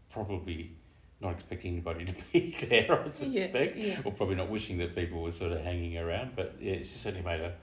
[0.10, 0.72] probably
[1.20, 4.02] not expecting anybody to be there, I suspect, yeah.
[4.04, 6.36] or probably not wishing that people were sort of hanging around.
[6.36, 7.54] But yeah, she certainly made a,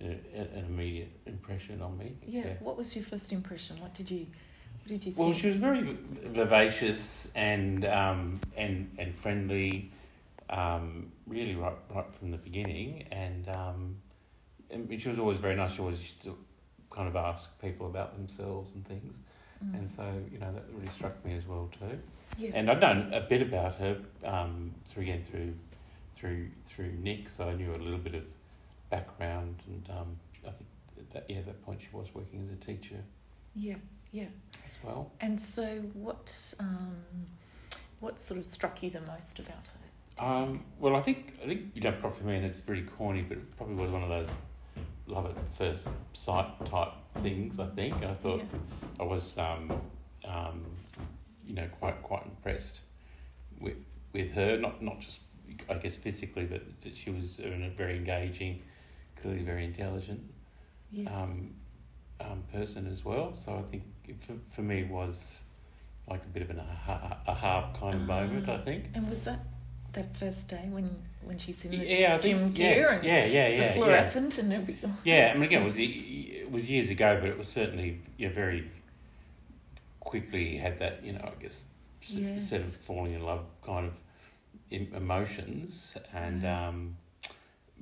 [0.00, 2.16] a an immediate impression on me.
[2.26, 2.54] Yeah.
[2.60, 3.80] What was your first impression?
[3.80, 4.26] What did you
[4.86, 5.40] did you Well, think?
[5.40, 9.90] she was very vivacious and um, and and friendly,
[10.48, 13.96] um, really right right from the beginning, and um,
[14.70, 15.72] and she was always very nice.
[15.74, 16.36] She always used to
[16.90, 19.20] kind of ask people about themselves and things,
[19.64, 19.74] Mm.
[19.78, 21.98] and so you know that really struck me as well too.
[22.38, 22.50] yeah.
[22.54, 25.52] And I'd known a bit about her um, through again through
[26.14, 28.24] through through Nick, so I knew a little bit of
[28.88, 30.16] background, and um,
[30.46, 30.66] I think
[30.98, 33.04] at that yeah, at that point she was working as a teacher
[33.54, 33.76] Yeah,
[34.12, 34.26] yeah.
[34.68, 35.12] as well.
[35.20, 36.96] And so, what um,
[38.00, 40.24] what sort of struck you the most about her?
[40.24, 43.22] Um, well, I think I think you know, probably for me, and it's pretty corny,
[43.22, 44.32] but it probably was one of those
[45.06, 47.58] love at first sight type things.
[47.58, 48.42] I think I thought
[48.98, 49.72] I was, um,
[50.24, 50.64] um,
[51.46, 52.82] you know, quite quite impressed
[53.58, 53.76] with
[54.12, 54.58] with her.
[54.58, 55.20] Not not just
[55.68, 58.62] I guess physically, but that she was a very engaging,
[59.16, 60.22] clearly very intelligent
[60.90, 61.54] Yeah, um,
[62.20, 63.34] um, person as well.
[63.34, 65.44] So I think it, for for me was
[66.08, 68.48] like a bit of an aha, aha kind of moment.
[68.48, 68.90] I think.
[68.94, 69.40] and was that
[69.92, 70.88] that first day when
[71.22, 73.62] when she's in the Yeah, think gym s- gear yes, and yeah, yeah, yeah, the
[73.64, 73.72] yeah.
[73.72, 74.92] fluorescent and everything?
[75.04, 78.28] Yeah, I mean, again, it was it was years ago, but it was certainly yeah,
[78.30, 78.70] very
[80.00, 81.64] quickly had that you know I guess
[82.08, 82.48] Yes.
[82.48, 83.94] set of falling in love kind of
[84.70, 86.68] emotions, and Yeah.
[86.68, 86.96] um,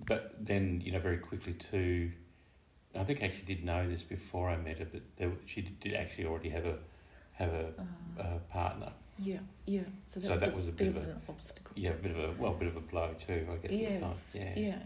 [0.07, 2.11] but then you know very quickly too.
[2.95, 5.95] I think I actually did know this before I met her, but there, she did,
[5.95, 6.79] actually already have a
[7.33, 7.73] have a,
[8.19, 8.93] Uh, a partner.
[9.19, 9.83] yeah, yeah.
[10.03, 11.73] So that, So was, that a was a bit bit of of an obstacle.
[11.77, 13.73] Yeah, a bit of a well, a bit of a blow too, I guess.
[13.81, 14.11] At the time.
[14.11, 14.59] Yes, Yeah.
[14.59, 14.79] yeah.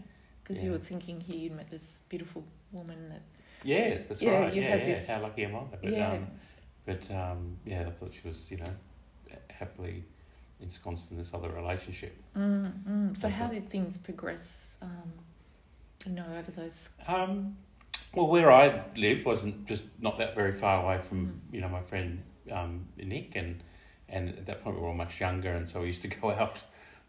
[0.43, 3.21] Because you were thinking here you'd met this beautiful woman that
[3.63, 4.53] Yes, that's Yeah, right.
[4.53, 4.85] you yeah, had yeah.
[4.85, 5.63] this- How lucky am I?
[5.71, 6.11] But, yeah.
[6.11, 6.27] um,
[6.85, 8.73] But um, yeah, I thought she was, you know,
[9.49, 10.03] happily
[10.59, 12.13] ensconced in this other relationship.
[12.35, 13.15] mm, mm.
[13.17, 14.77] So That's how did things progress?
[14.81, 15.13] Um,
[16.05, 16.89] you know, over those.
[17.07, 17.55] Um,
[18.13, 21.53] well, where I live wasn't just not that very far away from, Mm.
[21.53, 23.63] you know, my friend um, Nick, and
[24.09, 26.29] and at that point we were all much younger, and so we used to go
[26.41, 26.61] out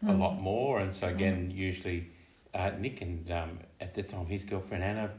[0.03, 0.19] a Mm.
[0.19, 0.79] lot more.
[0.79, 2.09] And so again, usually
[2.53, 5.11] uh, Nick and um, at the time his girlfriend Anna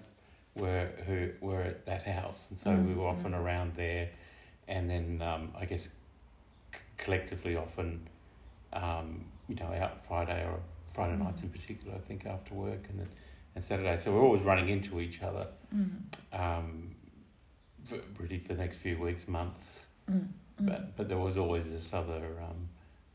[0.55, 3.41] were who were at that house, and so Mm, we were often mm.
[3.41, 4.09] around there.
[4.69, 5.89] And then um, I guess
[6.75, 8.09] c- collectively often,
[8.73, 11.25] um, you know, out Friday or Friday Mm.
[11.25, 11.95] nights in particular.
[11.95, 13.09] I think after work and then
[13.57, 13.97] and Saturday.
[13.97, 15.49] So we're always running into each other.
[15.75, 16.95] Mm, Um,
[17.85, 19.87] for, really for the next few weeks, months.
[20.11, 20.19] mm,
[20.61, 22.69] mm, But but there was always this other um,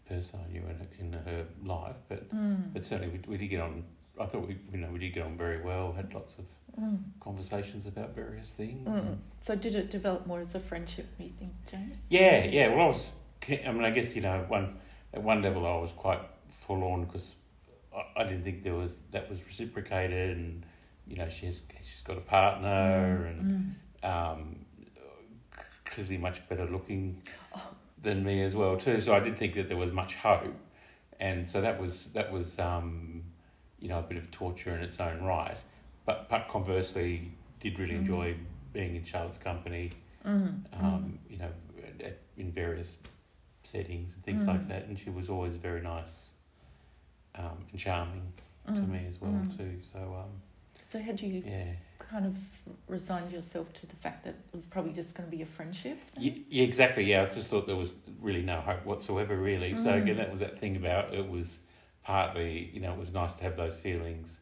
[0.09, 1.97] person I knew in, in her life.
[2.09, 3.83] But mm, but certainly we, we did get on.
[4.19, 5.93] I thought we you know we did get on very well.
[5.93, 6.45] Had lots of
[6.81, 8.87] mm, conversations about various things.
[8.87, 9.17] mm.
[9.41, 11.07] So did it develop more as a friendship?
[11.19, 12.01] You think, James?
[12.09, 12.67] yeah, yeah.
[12.69, 13.11] Well, I was.
[13.49, 14.77] I mean, I guess you know one
[15.13, 17.35] at one level I was quite forlorn because
[17.95, 20.65] I, I didn't think there was that was reciprocated, and
[21.07, 23.77] you know she's she's got a partner and.
[24.03, 24.09] Mm.
[24.09, 24.55] um,
[25.85, 27.21] clearly much better looking
[27.53, 27.71] Oh.
[28.01, 29.01] than me as well too.
[29.01, 30.55] So I did think that there was much hope,
[31.19, 33.23] and so that was that was um,
[33.79, 35.57] you know a bit of torture in its own right.
[36.05, 37.99] But but conversely, did really Mhm.
[37.99, 38.35] enjoy
[38.73, 39.91] being in Charlotte's company.
[40.25, 41.51] Mm, Um, You know,
[42.03, 42.97] at, in various
[43.63, 44.47] settings and things Mm.
[44.47, 46.33] like that, and she was always very nice
[47.35, 48.33] um, and charming
[48.69, 49.57] mm, to me as well mm.
[49.57, 49.79] too.
[49.91, 50.41] So um,
[50.87, 51.73] So had you yeah.
[51.99, 52.37] kind of
[52.87, 55.97] resigned yourself to the fact that it was probably just going to be a friendship?
[56.17, 57.03] Yeah, yeah, exactly.
[57.05, 59.73] Yeah, I just thought there was really no hope whatsoever, really.
[59.75, 60.01] So Mm.
[60.03, 61.59] again, that was that thing about it was
[62.03, 64.39] partly, you know, it was nice to have those feelings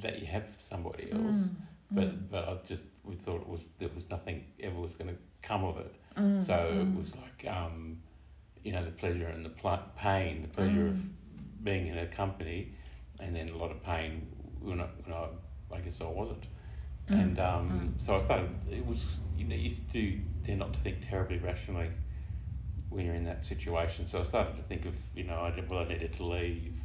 [0.00, 1.56] that you have for somebody else, Mm,
[1.94, 5.08] but mm, but I just we thought it was there was nothing ever was going
[5.10, 5.94] to come of it.
[6.16, 7.98] mm, So mm, it was like, um,
[8.62, 11.08] you know, the pleasure and the pl- pain, the pleasure of Mm.
[11.62, 12.72] Being in a company,
[13.20, 14.26] and then a lot of pain
[14.60, 15.26] when I, when I,
[15.74, 16.44] I guess I wasn't.
[17.10, 18.00] Mm, And um, mm.
[18.00, 18.50] so I started.
[18.70, 19.04] It was
[19.36, 21.90] you know you do tend not to think terribly rationally
[22.88, 24.06] when you're in that situation.
[24.06, 26.76] So I started to think of you know I did, well I needed to leave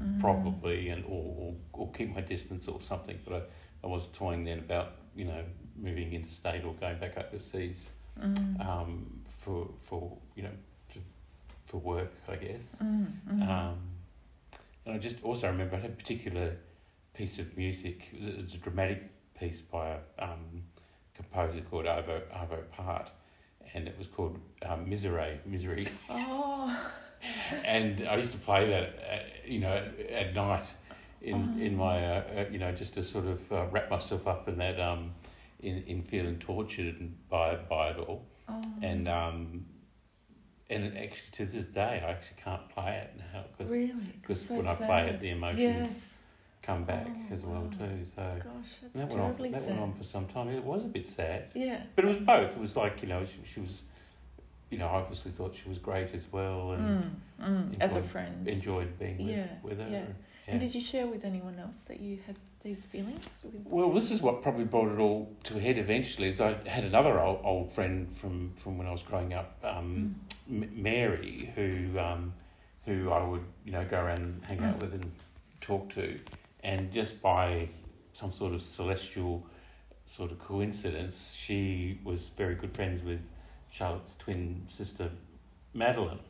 [0.00, 0.20] mm.
[0.20, 3.18] probably and or, or or keep my distance or something.
[3.24, 5.42] But I, I was toying then about you know
[5.76, 7.90] moving interstate or going back overseas
[8.60, 10.54] um, for for you know
[10.92, 10.98] to,
[11.66, 12.76] for work I guess.
[13.42, 13.78] Um,
[14.86, 16.56] and I just also remember I had a particular
[17.12, 18.08] piece of music.
[18.12, 19.02] It was, it was a dramatic
[19.38, 20.62] piece by a um,
[21.14, 23.10] composer called Arvo, Arvo Pärt,
[23.74, 25.38] and it was called um, Miserere.
[25.46, 25.88] Miserere.
[26.08, 26.92] Oh,
[27.64, 30.74] and I used to play that, at, you know, at, at night
[31.22, 34.48] in in my, uh, uh, you know, just to sort of uh, wrap myself up
[34.48, 35.12] in that, um,
[35.60, 36.96] in in feeling tortured
[37.28, 38.62] by by it all, oh.
[38.82, 39.66] and um,
[40.68, 43.92] and actually to this day I actually can't play it now because really?
[44.20, 46.18] because So when I play it, the emotions Yes.
[46.62, 48.04] come back Oh, as well too.
[48.04, 49.50] So Gosh, that's that went on.
[49.52, 49.68] That sad.
[49.70, 50.48] went on for some time.
[50.48, 51.82] It was a bit sad, Yeah.
[51.94, 52.52] but it was both.
[52.56, 53.84] It was like you know she, she was,
[54.70, 57.04] you know, I obviously thought she was great as well, and
[57.40, 58.48] Mm, mm, as a friend.
[58.48, 59.88] enjoyed being with, Yeah, with her.
[59.88, 60.04] yeah.
[60.48, 60.52] Yeah.
[60.52, 63.44] And did you share with anyone else that you had these feelings?
[63.44, 63.62] With...
[63.64, 66.28] Well, this is what probably brought it all to a head eventually.
[66.28, 70.16] Is I had another old, old friend from, from when I was growing up, um,
[70.25, 70.25] Mm.
[70.48, 72.32] Mary, who um,
[72.84, 74.82] who I would you know go around and hang out Mm.
[74.82, 75.12] with and
[75.60, 76.18] talk to,
[76.62, 77.68] and just by
[78.12, 79.44] some sort of celestial
[80.04, 83.20] sort of coincidence, she was very good friends with
[83.70, 85.10] Charlotte's twin sister,
[85.74, 86.20] Madeline,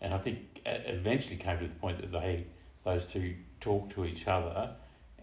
[0.00, 2.46] and I think eventually came to the point that they
[2.84, 4.70] those two talked to each other.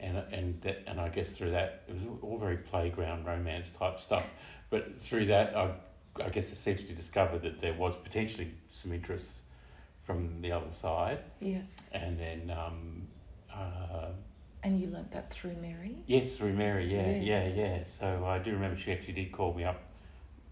[0.04, 4.00] And, and that, and I guess through that it was all very playground romance type
[4.00, 4.28] stuff,
[4.72, 5.74] but through that I
[6.20, 9.44] I guess essentially discovered that there was potentially some interest
[10.02, 11.90] from the other side, Yes.
[11.94, 13.08] and then um,
[13.54, 14.08] uh,
[14.64, 15.98] And you learnt that through Mary?
[16.08, 17.56] yes, through Mary, yeah, Yes.
[17.56, 17.84] yeah, yeah.
[17.86, 19.82] So I do remember she actually did call me up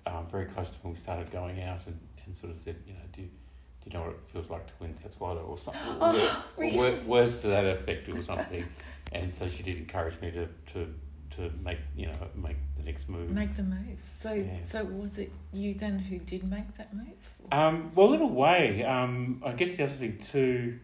[0.05, 2.93] um, very close to when we started going out, and, and sort of said, you
[2.93, 5.81] know, do you, do you know what it feels like to win Tattslotto or something,
[5.93, 6.77] or, Oh, or really?
[6.77, 8.65] wor- words to that effect or something.
[9.11, 10.93] and so she did encourage me to to
[11.39, 13.29] to make you know make the next move.
[13.31, 13.99] Make the move.
[14.03, 14.61] So, Yeah.
[14.63, 17.33] so was it you then who did make that move?
[17.51, 20.79] Um, well, in a way, um, I guess the other thing too.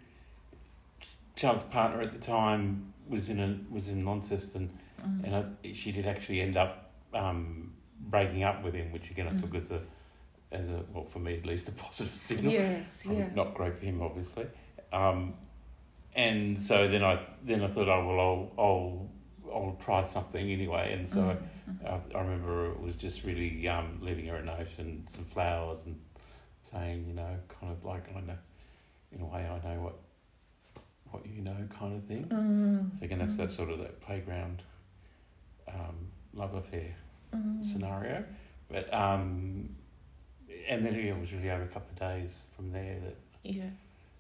[1.36, 4.70] Charlotte's partner at the time was in a was in Launceston,
[5.06, 5.24] Mm.
[5.26, 9.32] and I, she did actually end up um, breaking up with him, which again I
[9.32, 9.42] Mm.
[9.42, 9.82] took as a
[10.52, 12.52] as a well for me at least a positive signal.
[12.54, 13.28] yes, yeah.
[13.36, 14.46] Not great for him, obviously.
[14.94, 15.34] Um,
[16.16, 19.10] and so then I then I thought, oh well, I'll I'll
[19.54, 21.20] I'll try something anyway, and so.
[21.20, 21.42] Mm, mm.
[21.86, 25.86] I, I remember it was just really um, leaving her a note and some flowers
[25.86, 26.00] and
[26.62, 28.38] saying, you know, kind of like I know,
[29.12, 29.96] in a way, I know what
[31.12, 32.26] what you know, kind of thing.
[32.26, 34.62] Mm, So again, that's that sort of that playground
[35.68, 36.96] um, love affair
[37.34, 37.64] mm.
[37.64, 38.24] scenario.
[38.70, 39.70] But um,
[40.68, 43.64] and then it was really over a couple of days from there that, Yeah,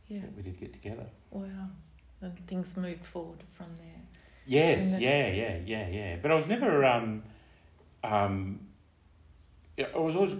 [0.08, 0.22] yeah.
[0.22, 1.06] that we did get together.
[1.32, 1.70] Wow.
[2.22, 3.95] And things moved forward from there.
[4.46, 6.16] Yes, And then- yeah, yeah, yeah, yeah.
[6.22, 6.86] But I was never.
[6.86, 7.24] Um,
[8.04, 8.60] um,
[9.78, 10.36] I was always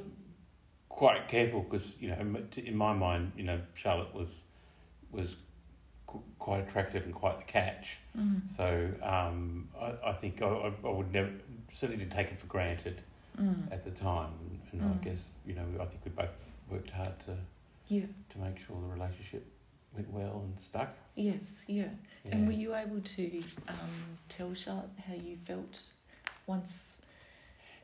[0.90, 4.42] quite careful because you know, in my mind, you know, Charlotte was
[5.12, 5.36] was
[6.08, 7.98] qu- quite attractive and quite the catch.
[8.18, 11.32] Mm, So um, I, I think I, I would never
[11.72, 13.02] certainly didn't take it for granted
[13.40, 13.72] mm.
[13.72, 14.32] at the time,
[14.72, 14.94] and Mm.
[14.94, 16.36] I guess you know, I think we both
[16.70, 17.38] worked hard to
[17.88, 19.46] Yeah, to make sure the relationship
[19.96, 20.94] went well and stuck.
[21.16, 21.86] yes, yeah.
[22.26, 22.32] Yeah.
[22.36, 25.80] And were you able to um, tell Charlotte how you felt
[26.48, 27.02] once?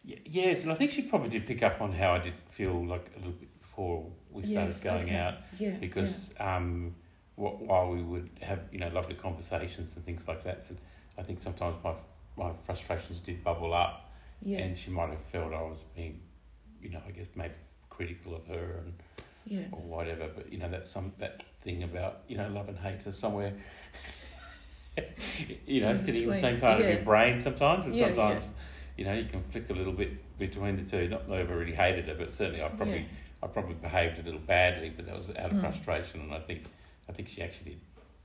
[0.07, 2.85] Y- Yes, and I think she probably did pick up on how I did feel
[2.85, 5.15] like a little bit before we started Yes, going okay.
[5.15, 6.95] out Yeah, because um,
[7.35, 10.77] wh- while we would have you know lovely conversations and things like that, and
[11.17, 15.09] I think sometimes my f- my frustrations did bubble up, yeah, yeah, and she might
[15.11, 16.21] have felt I was being,
[16.81, 17.53] you know, I guess maybe
[17.91, 18.93] critical of her and
[19.45, 19.67] yes.
[19.71, 20.29] or whatever.
[20.35, 23.53] But you know that some that thing about you know love and hate are somewhere.
[25.65, 28.13] you know, In sitting in the same part of your brain sometimes, and Yeah, yeah.
[28.13, 28.51] sometimes,
[28.97, 31.07] you know, you can flick a little bit between the two.
[31.07, 33.43] Not that I ever really hated her, but certainly I probably Yeah.
[33.43, 35.61] I probably behaved a little badly, but that was out of Mm.
[35.61, 36.65] frustration, and I think
[37.09, 37.81] I think she actually did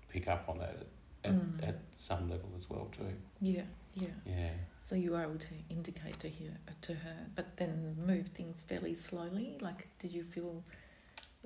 [0.09, 0.76] pick up on that
[1.24, 1.68] at, at, Mm.
[1.68, 3.12] at some level as well too.
[3.40, 3.62] Yeah,
[3.94, 4.09] yeah.
[4.26, 4.50] Yeah.
[4.81, 8.94] So you were able to indicate to her, to her, but then move things fairly
[8.94, 9.57] slowly.
[9.61, 10.62] Like, did you feel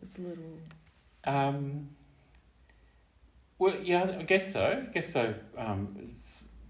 [0.03, 0.59] it was a little?
[1.25, 1.89] Um,
[3.59, 4.85] well, yeah, I guess so.
[4.89, 5.35] I guess so.
[5.57, 5.97] Um,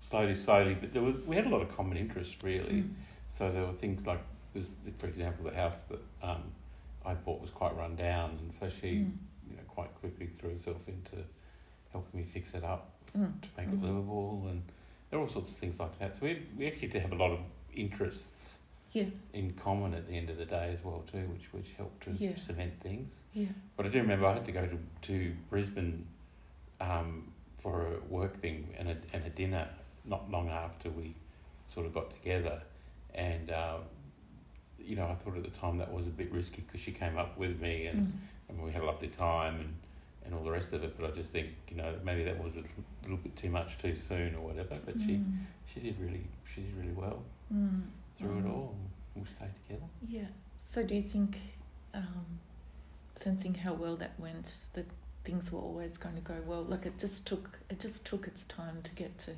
[0.01, 2.83] slowly, slowly, but there was we had a lot of common interests really.
[2.83, 2.91] Mm.
[3.29, 4.21] So there were things like
[4.55, 6.43] this, for example, the house that um,
[7.07, 9.13] I bought was quite run down, and so she, Mm.
[9.49, 11.17] you know, quite quickly threw herself into
[11.93, 13.41] helping me fix it up Mm.
[13.41, 13.75] to make Mm.
[13.75, 14.63] it livable, and
[15.11, 16.17] there were all sorts of things like that.
[16.17, 17.41] So we we actually did have a lot of
[17.73, 18.59] interests
[18.93, 22.03] Yeah, in common at the end of the day as well too, which which helped
[22.05, 22.35] to Yeah.
[22.37, 23.21] cement things.
[23.35, 23.47] yeah.
[23.77, 26.07] But I do remember I had to go to, to Brisbane
[26.81, 29.69] um, for a work thing and a, and a dinner
[30.05, 31.15] not long after we
[31.73, 32.63] sort of got together.
[33.15, 33.83] And, um,
[34.79, 37.17] you know, I thought at the time that was a bit risky because she came
[37.19, 38.13] up with me and, Mm.
[38.49, 39.75] and we had a lovely time and,
[40.25, 40.97] and all the rest of it.
[40.99, 43.79] But I just think, you know, maybe that was a little, little bit too much
[43.79, 44.79] too soon or whatever.
[44.85, 45.39] But she, Mm.
[45.73, 46.25] she did really
[46.55, 47.23] she did really well
[47.55, 47.83] Mm.
[48.21, 48.53] Through it Mm.
[48.55, 48.77] all.
[49.15, 49.87] And we stayed together.
[50.07, 50.27] Yeah.
[50.61, 51.39] So do you think,
[51.95, 52.39] um,
[53.15, 54.87] sensing how well that went, that
[55.25, 56.63] things were always going to go well?
[56.63, 59.33] Like it just took it just took its time to get to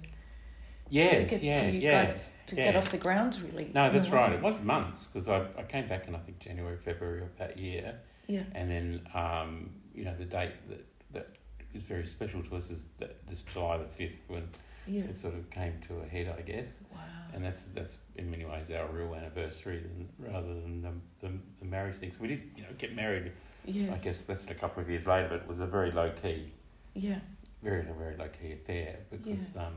[0.90, 2.04] Yes, to get yeah, to you yeah.
[2.04, 2.64] guys to yeah.
[2.66, 3.70] get off the ground really.
[3.74, 4.30] No, that's right.
[4.30, 4.36] way.
[4.36, 7.56] It was months because I, I came back in I think January, February of that
[7.56, 8.42] year, Yeah.
[8.54, 11.28] and then um, you know the date that that
[11.72, 14.48] is very special to us is that this July the fifth when
[14.86, 15.02] Yeah.
[15.04, 16.98] it sort of came to a head, I guess, Wow.
[17.34, 20.92] and that's that's in many ways our real anniversary than, rather than the,
[21.26, 22.10] the the marriage thing.
[22.12, 23.32] So we did you know get married.
[23.64, 23.96] yes.
[23.96, 26.52] I guess that's a couple of years later, but it was a very low key,
[26.94, 27.20] Yeah.
[27.62, 29.56] very very low key affair because.
[29.56, 29.74] Um,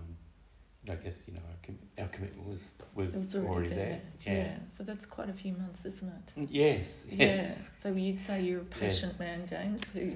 [0.88, 4.02] I guess you know our, com- our commitment was was, was already, already there.
[4.24, 4.36] there.
[4.36, 4.58] Yeah.
[4.72, 6.48] So that's quite a few months, isn't it?
[6.52, 7.72] Yes, yes.
[7.74, 7.82] Yeah.
[7.82, 10.12] So you'd say you're a patient man, James, who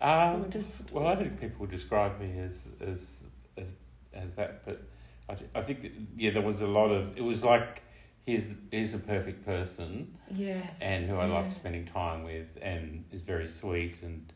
[0.00, 3.22] Um, just- well, I think people would describe me as as
[3.56, 3.72] as
[4.12, 4.82] as that, but
[5.28, 7.82] I th- I think that, yeah, there was a lot of it was like
[8.26, 10.80] here's the, here's a perfect person Yes.
[10.82, 11.32] and who I yeah.
[11.32, 14.32] love spending time with and is very sweet and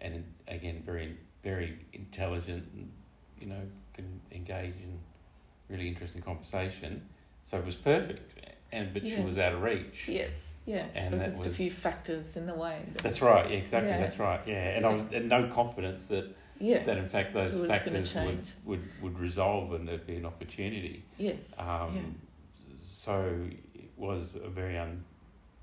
[0.00, 2.90] and again very very intelligent and
[3.40, 3.62] you know
[3.94, 4.98] can engage in
[5.68, 7.08] really interesting conversation.
[7.42, 8.38] So it was perfect,
[8.70, 10.04] and but she was out of reach.
[10.06, 10.84] Yes, yeah.
[10.94, 12.84] And just a few factors in the way.
[13.02, 13.50] That's right.
[13.50, 13.90] Yeah, exactly.
[13.90, 13.98] Yeah.
[13.98, 14.40] That's right.
[14.46, 16.32] Yeah, and I was and no confidence that
[16.62, 16.82] yeah.
[16.84, 20.16] that in fact those It was gonna factors would, would would resolve and there'd be
[20.16, 21.02] an opportunity.
[21.18, 21.42] yes.
[21.58, 22.16] Um,
[22.84, 23.16] So
[23.74, 25.04] it was a very un,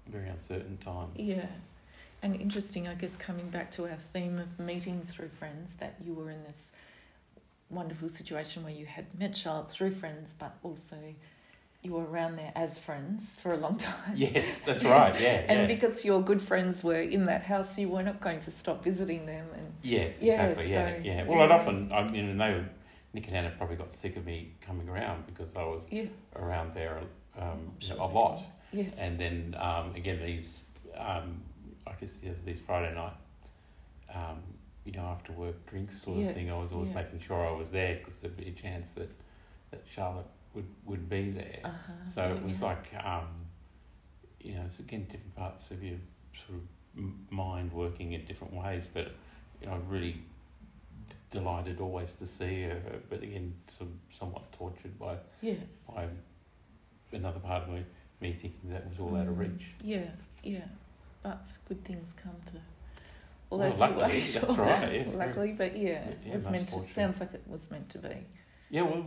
[0.08, 1.10] very uncertain time.
[1.16, 1.36] yeah.
[1.36, 1.46] Yeah.
[2.22, 6.14] And interesting, I guess, coming back to our theme of meeting through friends, that you
[6.14, 6.74] were in this
[7.70, 10.98] wonderful situation where you had met Charlotte through friends, but also
[11.82, 14.14] you were around there as friends for a long time.
[14.16, 15.20] Yes, that's right.
[15.20, 15.68] Yeah, And yeah.
[15.68, 19.26] because your good friends were in that house, you were not going to stop visiting
[19.26, 19.48] them.
[19.56, 20.72] And yes, Yeah, exactly.
[20.72, 21.24] yeah, so- yeah.
[21.24, 22.66] Well, I'd often, I mean, they were,
[23.14, 26.06] Nick and Anna probably got sick of me coming around because I was yeah,
[26.36, 27.00] around there
[27.38, 27.98] um, Sure.
[27.98, 28.42] a lot.
[28.74, 30.64] yeah, And then um, again, these,
[30.98, 31.42] um,
[31.88, 33.14] I guess, yeah, these Friday night,
[34.14, 34.40] um,
[34.84, 37.72] you know, after work drinks sort of thing, I was always making sure I was
[37.72, 39.10] there because there'd be a chance that,
[39.72, 41.60] that Charlotte would, would be there.
[41.64, 42.66] uh-huh, So yeah, it was yeah.
[42.68, 43.28] like, um,
[44.40, 45.98] you know, it's again different parts of your
[46.36, 49.12] sort of mind working in different ways, but
[49.62, 50.22] you know, really
[51.32, 55.78] delighted always to see her, but again, sort of somewhat tortured by, yes.
[55.96, 56.08] by
[57.12, 57.84] another part of me,
[58.22, 59.68] me thinking that was all out of Mm, reach.
[59.84, 60.10] Yeah,
[60.44, 60.66] yeah.
[61.22, 62.54] But good things come to
[63.50, 66.86] all Well, those luckily, that's right, yes, luckily, but yeah, Yeah, it was meant to.
[66.86, 68.16] Sounds like it was meant to be.
[68.70, 69.06] Yeah, well,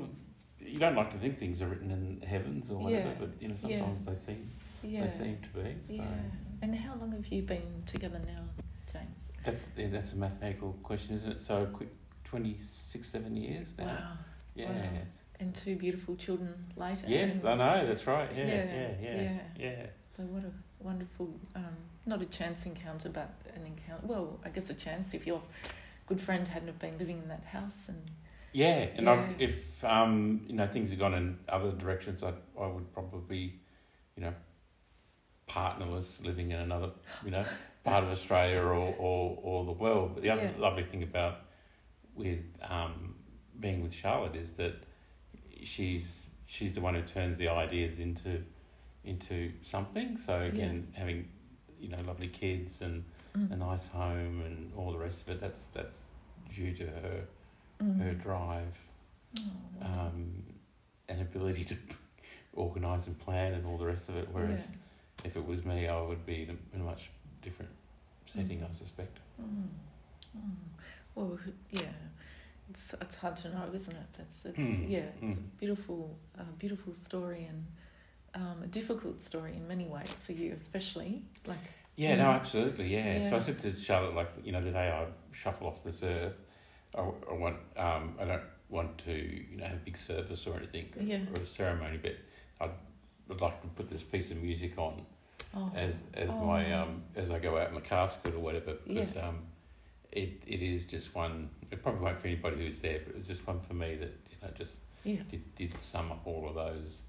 [0.67, 3.49] you don't like to think things are written in heavens or whatever, Yeah, but you
[3.49, 3.79] know, yeah.
[3.79, 4.51] sometimes they seem
[4.83, 5.03] Yeah.
[5.03, 5.77] they seem to be.
[5.85, 6.15] So Yeah.
[6.63, 8.45] And how long have you been together now,
[8.93, 9.33] James?
[9.45, 11.43] that's yeah, that's a mathematical question, isn't it?
[11.43, 11.89] So quick,
[12.25, 13.87] twenty six, seven years now.
[13.87, 14.13] Wow.
[14.55, 14.71] Yeah.
[14.71, 15.01] Wow.
[15.41, 17.07] And two beautiful children later.
[17.09, 17.87] Yes, and- I know.
[17.87, 18.31] That's right.
[18.37, 19.39] Yeah, Yeah, yeah, yeah, yeah.
[19.59, 19.87] yeah.
[20.05, 24.07] So what a wonderful, um, not a chance encounter, but an encounter.
[24.07, 25.41] Well, I guess a chance if your
[26.07, 28.03] good friend hadn't have been living in that house and
[28.53, 29.13] Yeah, and Yeah.
[29.13, 33.61] I, if um, you know things had gone in other directions, I I would probably,
[34.17, 34.35] you know,
[35.47, 36.91] partnerless, living in another,
[37.25, 37.45] you know,
[37.85, 40.13] part of Australia or or, or the world.
[40.15, 40.53] But the other Yeah.
[40.61, 41.39] lovely thing about
[42.15, 43.15] with um,
[43.59, 44.75] being with Charlotte is that
[45.65, 48.43] she's she's the one who turns the ideas into
[49.05, 50.17] into something.
[50.19, 51.29] So again, having
[51.81, 53.05] you know lovely kids and
[53.37, 55.41] mm, a nice home and all the rest of it.
[55.41, 56.05] That's that's
[56.55, 57.25] due to her
[57.83, 58.01] mm.
[58.03, 58.77] her drive
[59.39, 59.43] Oh,
[59.81, 59.87] wow.
[60.09, 60.43] um,
[61.09, 61.77] and ability to
[62.53, 64.29] organise and plan and all the rest of it.
[64.31, 65.27] Whereas Yeah.
[65.29, 66.43] if it was me, I would be
[66.75, 67.11] in a, much
[67.41, 67.73] different
[68.27, 68.69] setting, Mm.
[68.69, 69.19] I suspect.
[69.41, 69.69] Mm.
[70.37, 70.57] Mm.
[71.15, 71.39] Well,
[71.71, 71.93] yeah,
[72.71, 74.07] it's it's hard to know, isn't it?
[74.13, 75.59] But it's Mm, yeah, it's a mm.
[75.59, 77.67] beautiful, uh, beautiful story and
[78.35, 81.59] um, a difficult story in many ways for you, especially like
[81.97, 83.29] Yeah, no, absolutely, yeah.
[83.29, 86.35] So I said to Charlotte, like, you know, the day I shuffle off this earth,
[86.95, 90.57] I, I want, um, I don't want to, you know, have a big service or
[90.57, 91.21] anything Yeah.
[91.35, 92.17] or a ceremony, but
[92.61, 92.71] I'd,
[93.31, 95.05] I'd like to put this piece of music on
[95.57, 96.83] oh, as as my Oh.
[96.83, 99.39] um as I go out in the casket or whatever because um
[100.11, 103.47] it it is just one it probably won't for anybody who's there but it's just
[103.47, 107.03] one for me that you know just yeah, did, did sum up all of those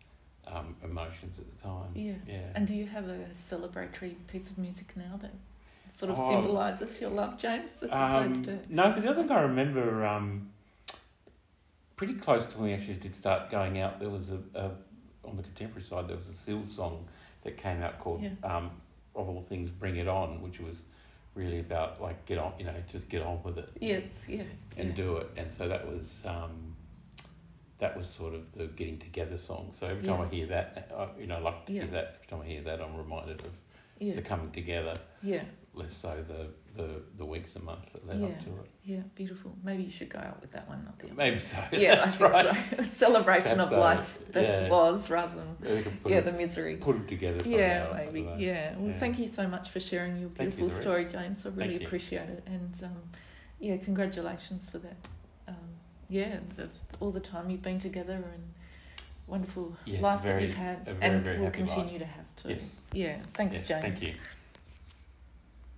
[0.48, 2.14] um emotions at the time yeah.
[2.28, 5.32] yeah And do you have a celebratory piece of music now that
[5.88, 6.30] sort of Oh.
[6.30, 10.06] symbolises your love, James, as opposed um, to no but the other thing I remember
[10.06, 10.50] um
[11.96, 14.72] pretty close to when we actually did start going out there was a, a
[15.24, 17.06] on the contemporary side there was a Seal song
[17.44, 18.32] that came out called Yeah.
[18.44, 18.72] um
[19.16, 20.86] of all things Bring It On which was
[21.36, 24.44] really about like get on you know just get on with it yes, yeah,
[24.78, 24.96] and yeah.
[24.96, 25.30] do it.
[25.38, 26.76] And so that was um,
[27.80, 29.70] that was sort of the getting together song.
[29.72, 30.26] So every time Yeah.
[30.26, 31.82] I hear that, I, you know, I like to Yeah.
[31.84, 32.14] hear that.
[32.16, 33.60] Every time I hear that, I'm reminded of
[34.00, 34.96] the coming together.
[35.22, 35.44] yeah,
[35.76, 36.50] Less so the
[36.80, 38.70] the, the weeks and months that led yeah, up to it.
[38.84, 39.00] yeah.
[39.16, 39.56] Beautiful.
[39.64, 41.16] Maybe you should go out with that one, not the other.
[41.16, 41.58] Maybe so.
[41.72, 42.56] Yeah, That's I right.
[42.56, 42.82] think so.
[42.82, 44.70] A celebration Perhaps of so, life that yeah.
[44.70, 46.76] was rather than Yeah, we can put, yeah it, the misery.
[46.78, 47.58] put it together somehow.
[47.60, 48.22] Yeah, maybe.
[48.38, 48.76] Yeah.
[48.78, 48.98] Well, Yeah.
[49.00, 51.44] thank you so much for sharing your Thank you, beautiful story, James.
[51.46, 51.88] I really Thank you.
[51.88, 52.98] appreciate it, and um,
[53.60, 54.98] yeah, congratulations for that.
[55.48, 55.56] Um,
[56.10, 56.38] yeah,
[57.00, 58.44] all the time you've been together and
[59.28, 62.00] wonderful Yes, life very- that you've had, a very, and very will continue life.
[62.00, 62.50] to have too.
[62.50, 62.84] Yes.
[62.94, 63.18] Yeah.
[63.34, 63.82] Thanks, Yes, James.
[63.82, 64.14] Thank you.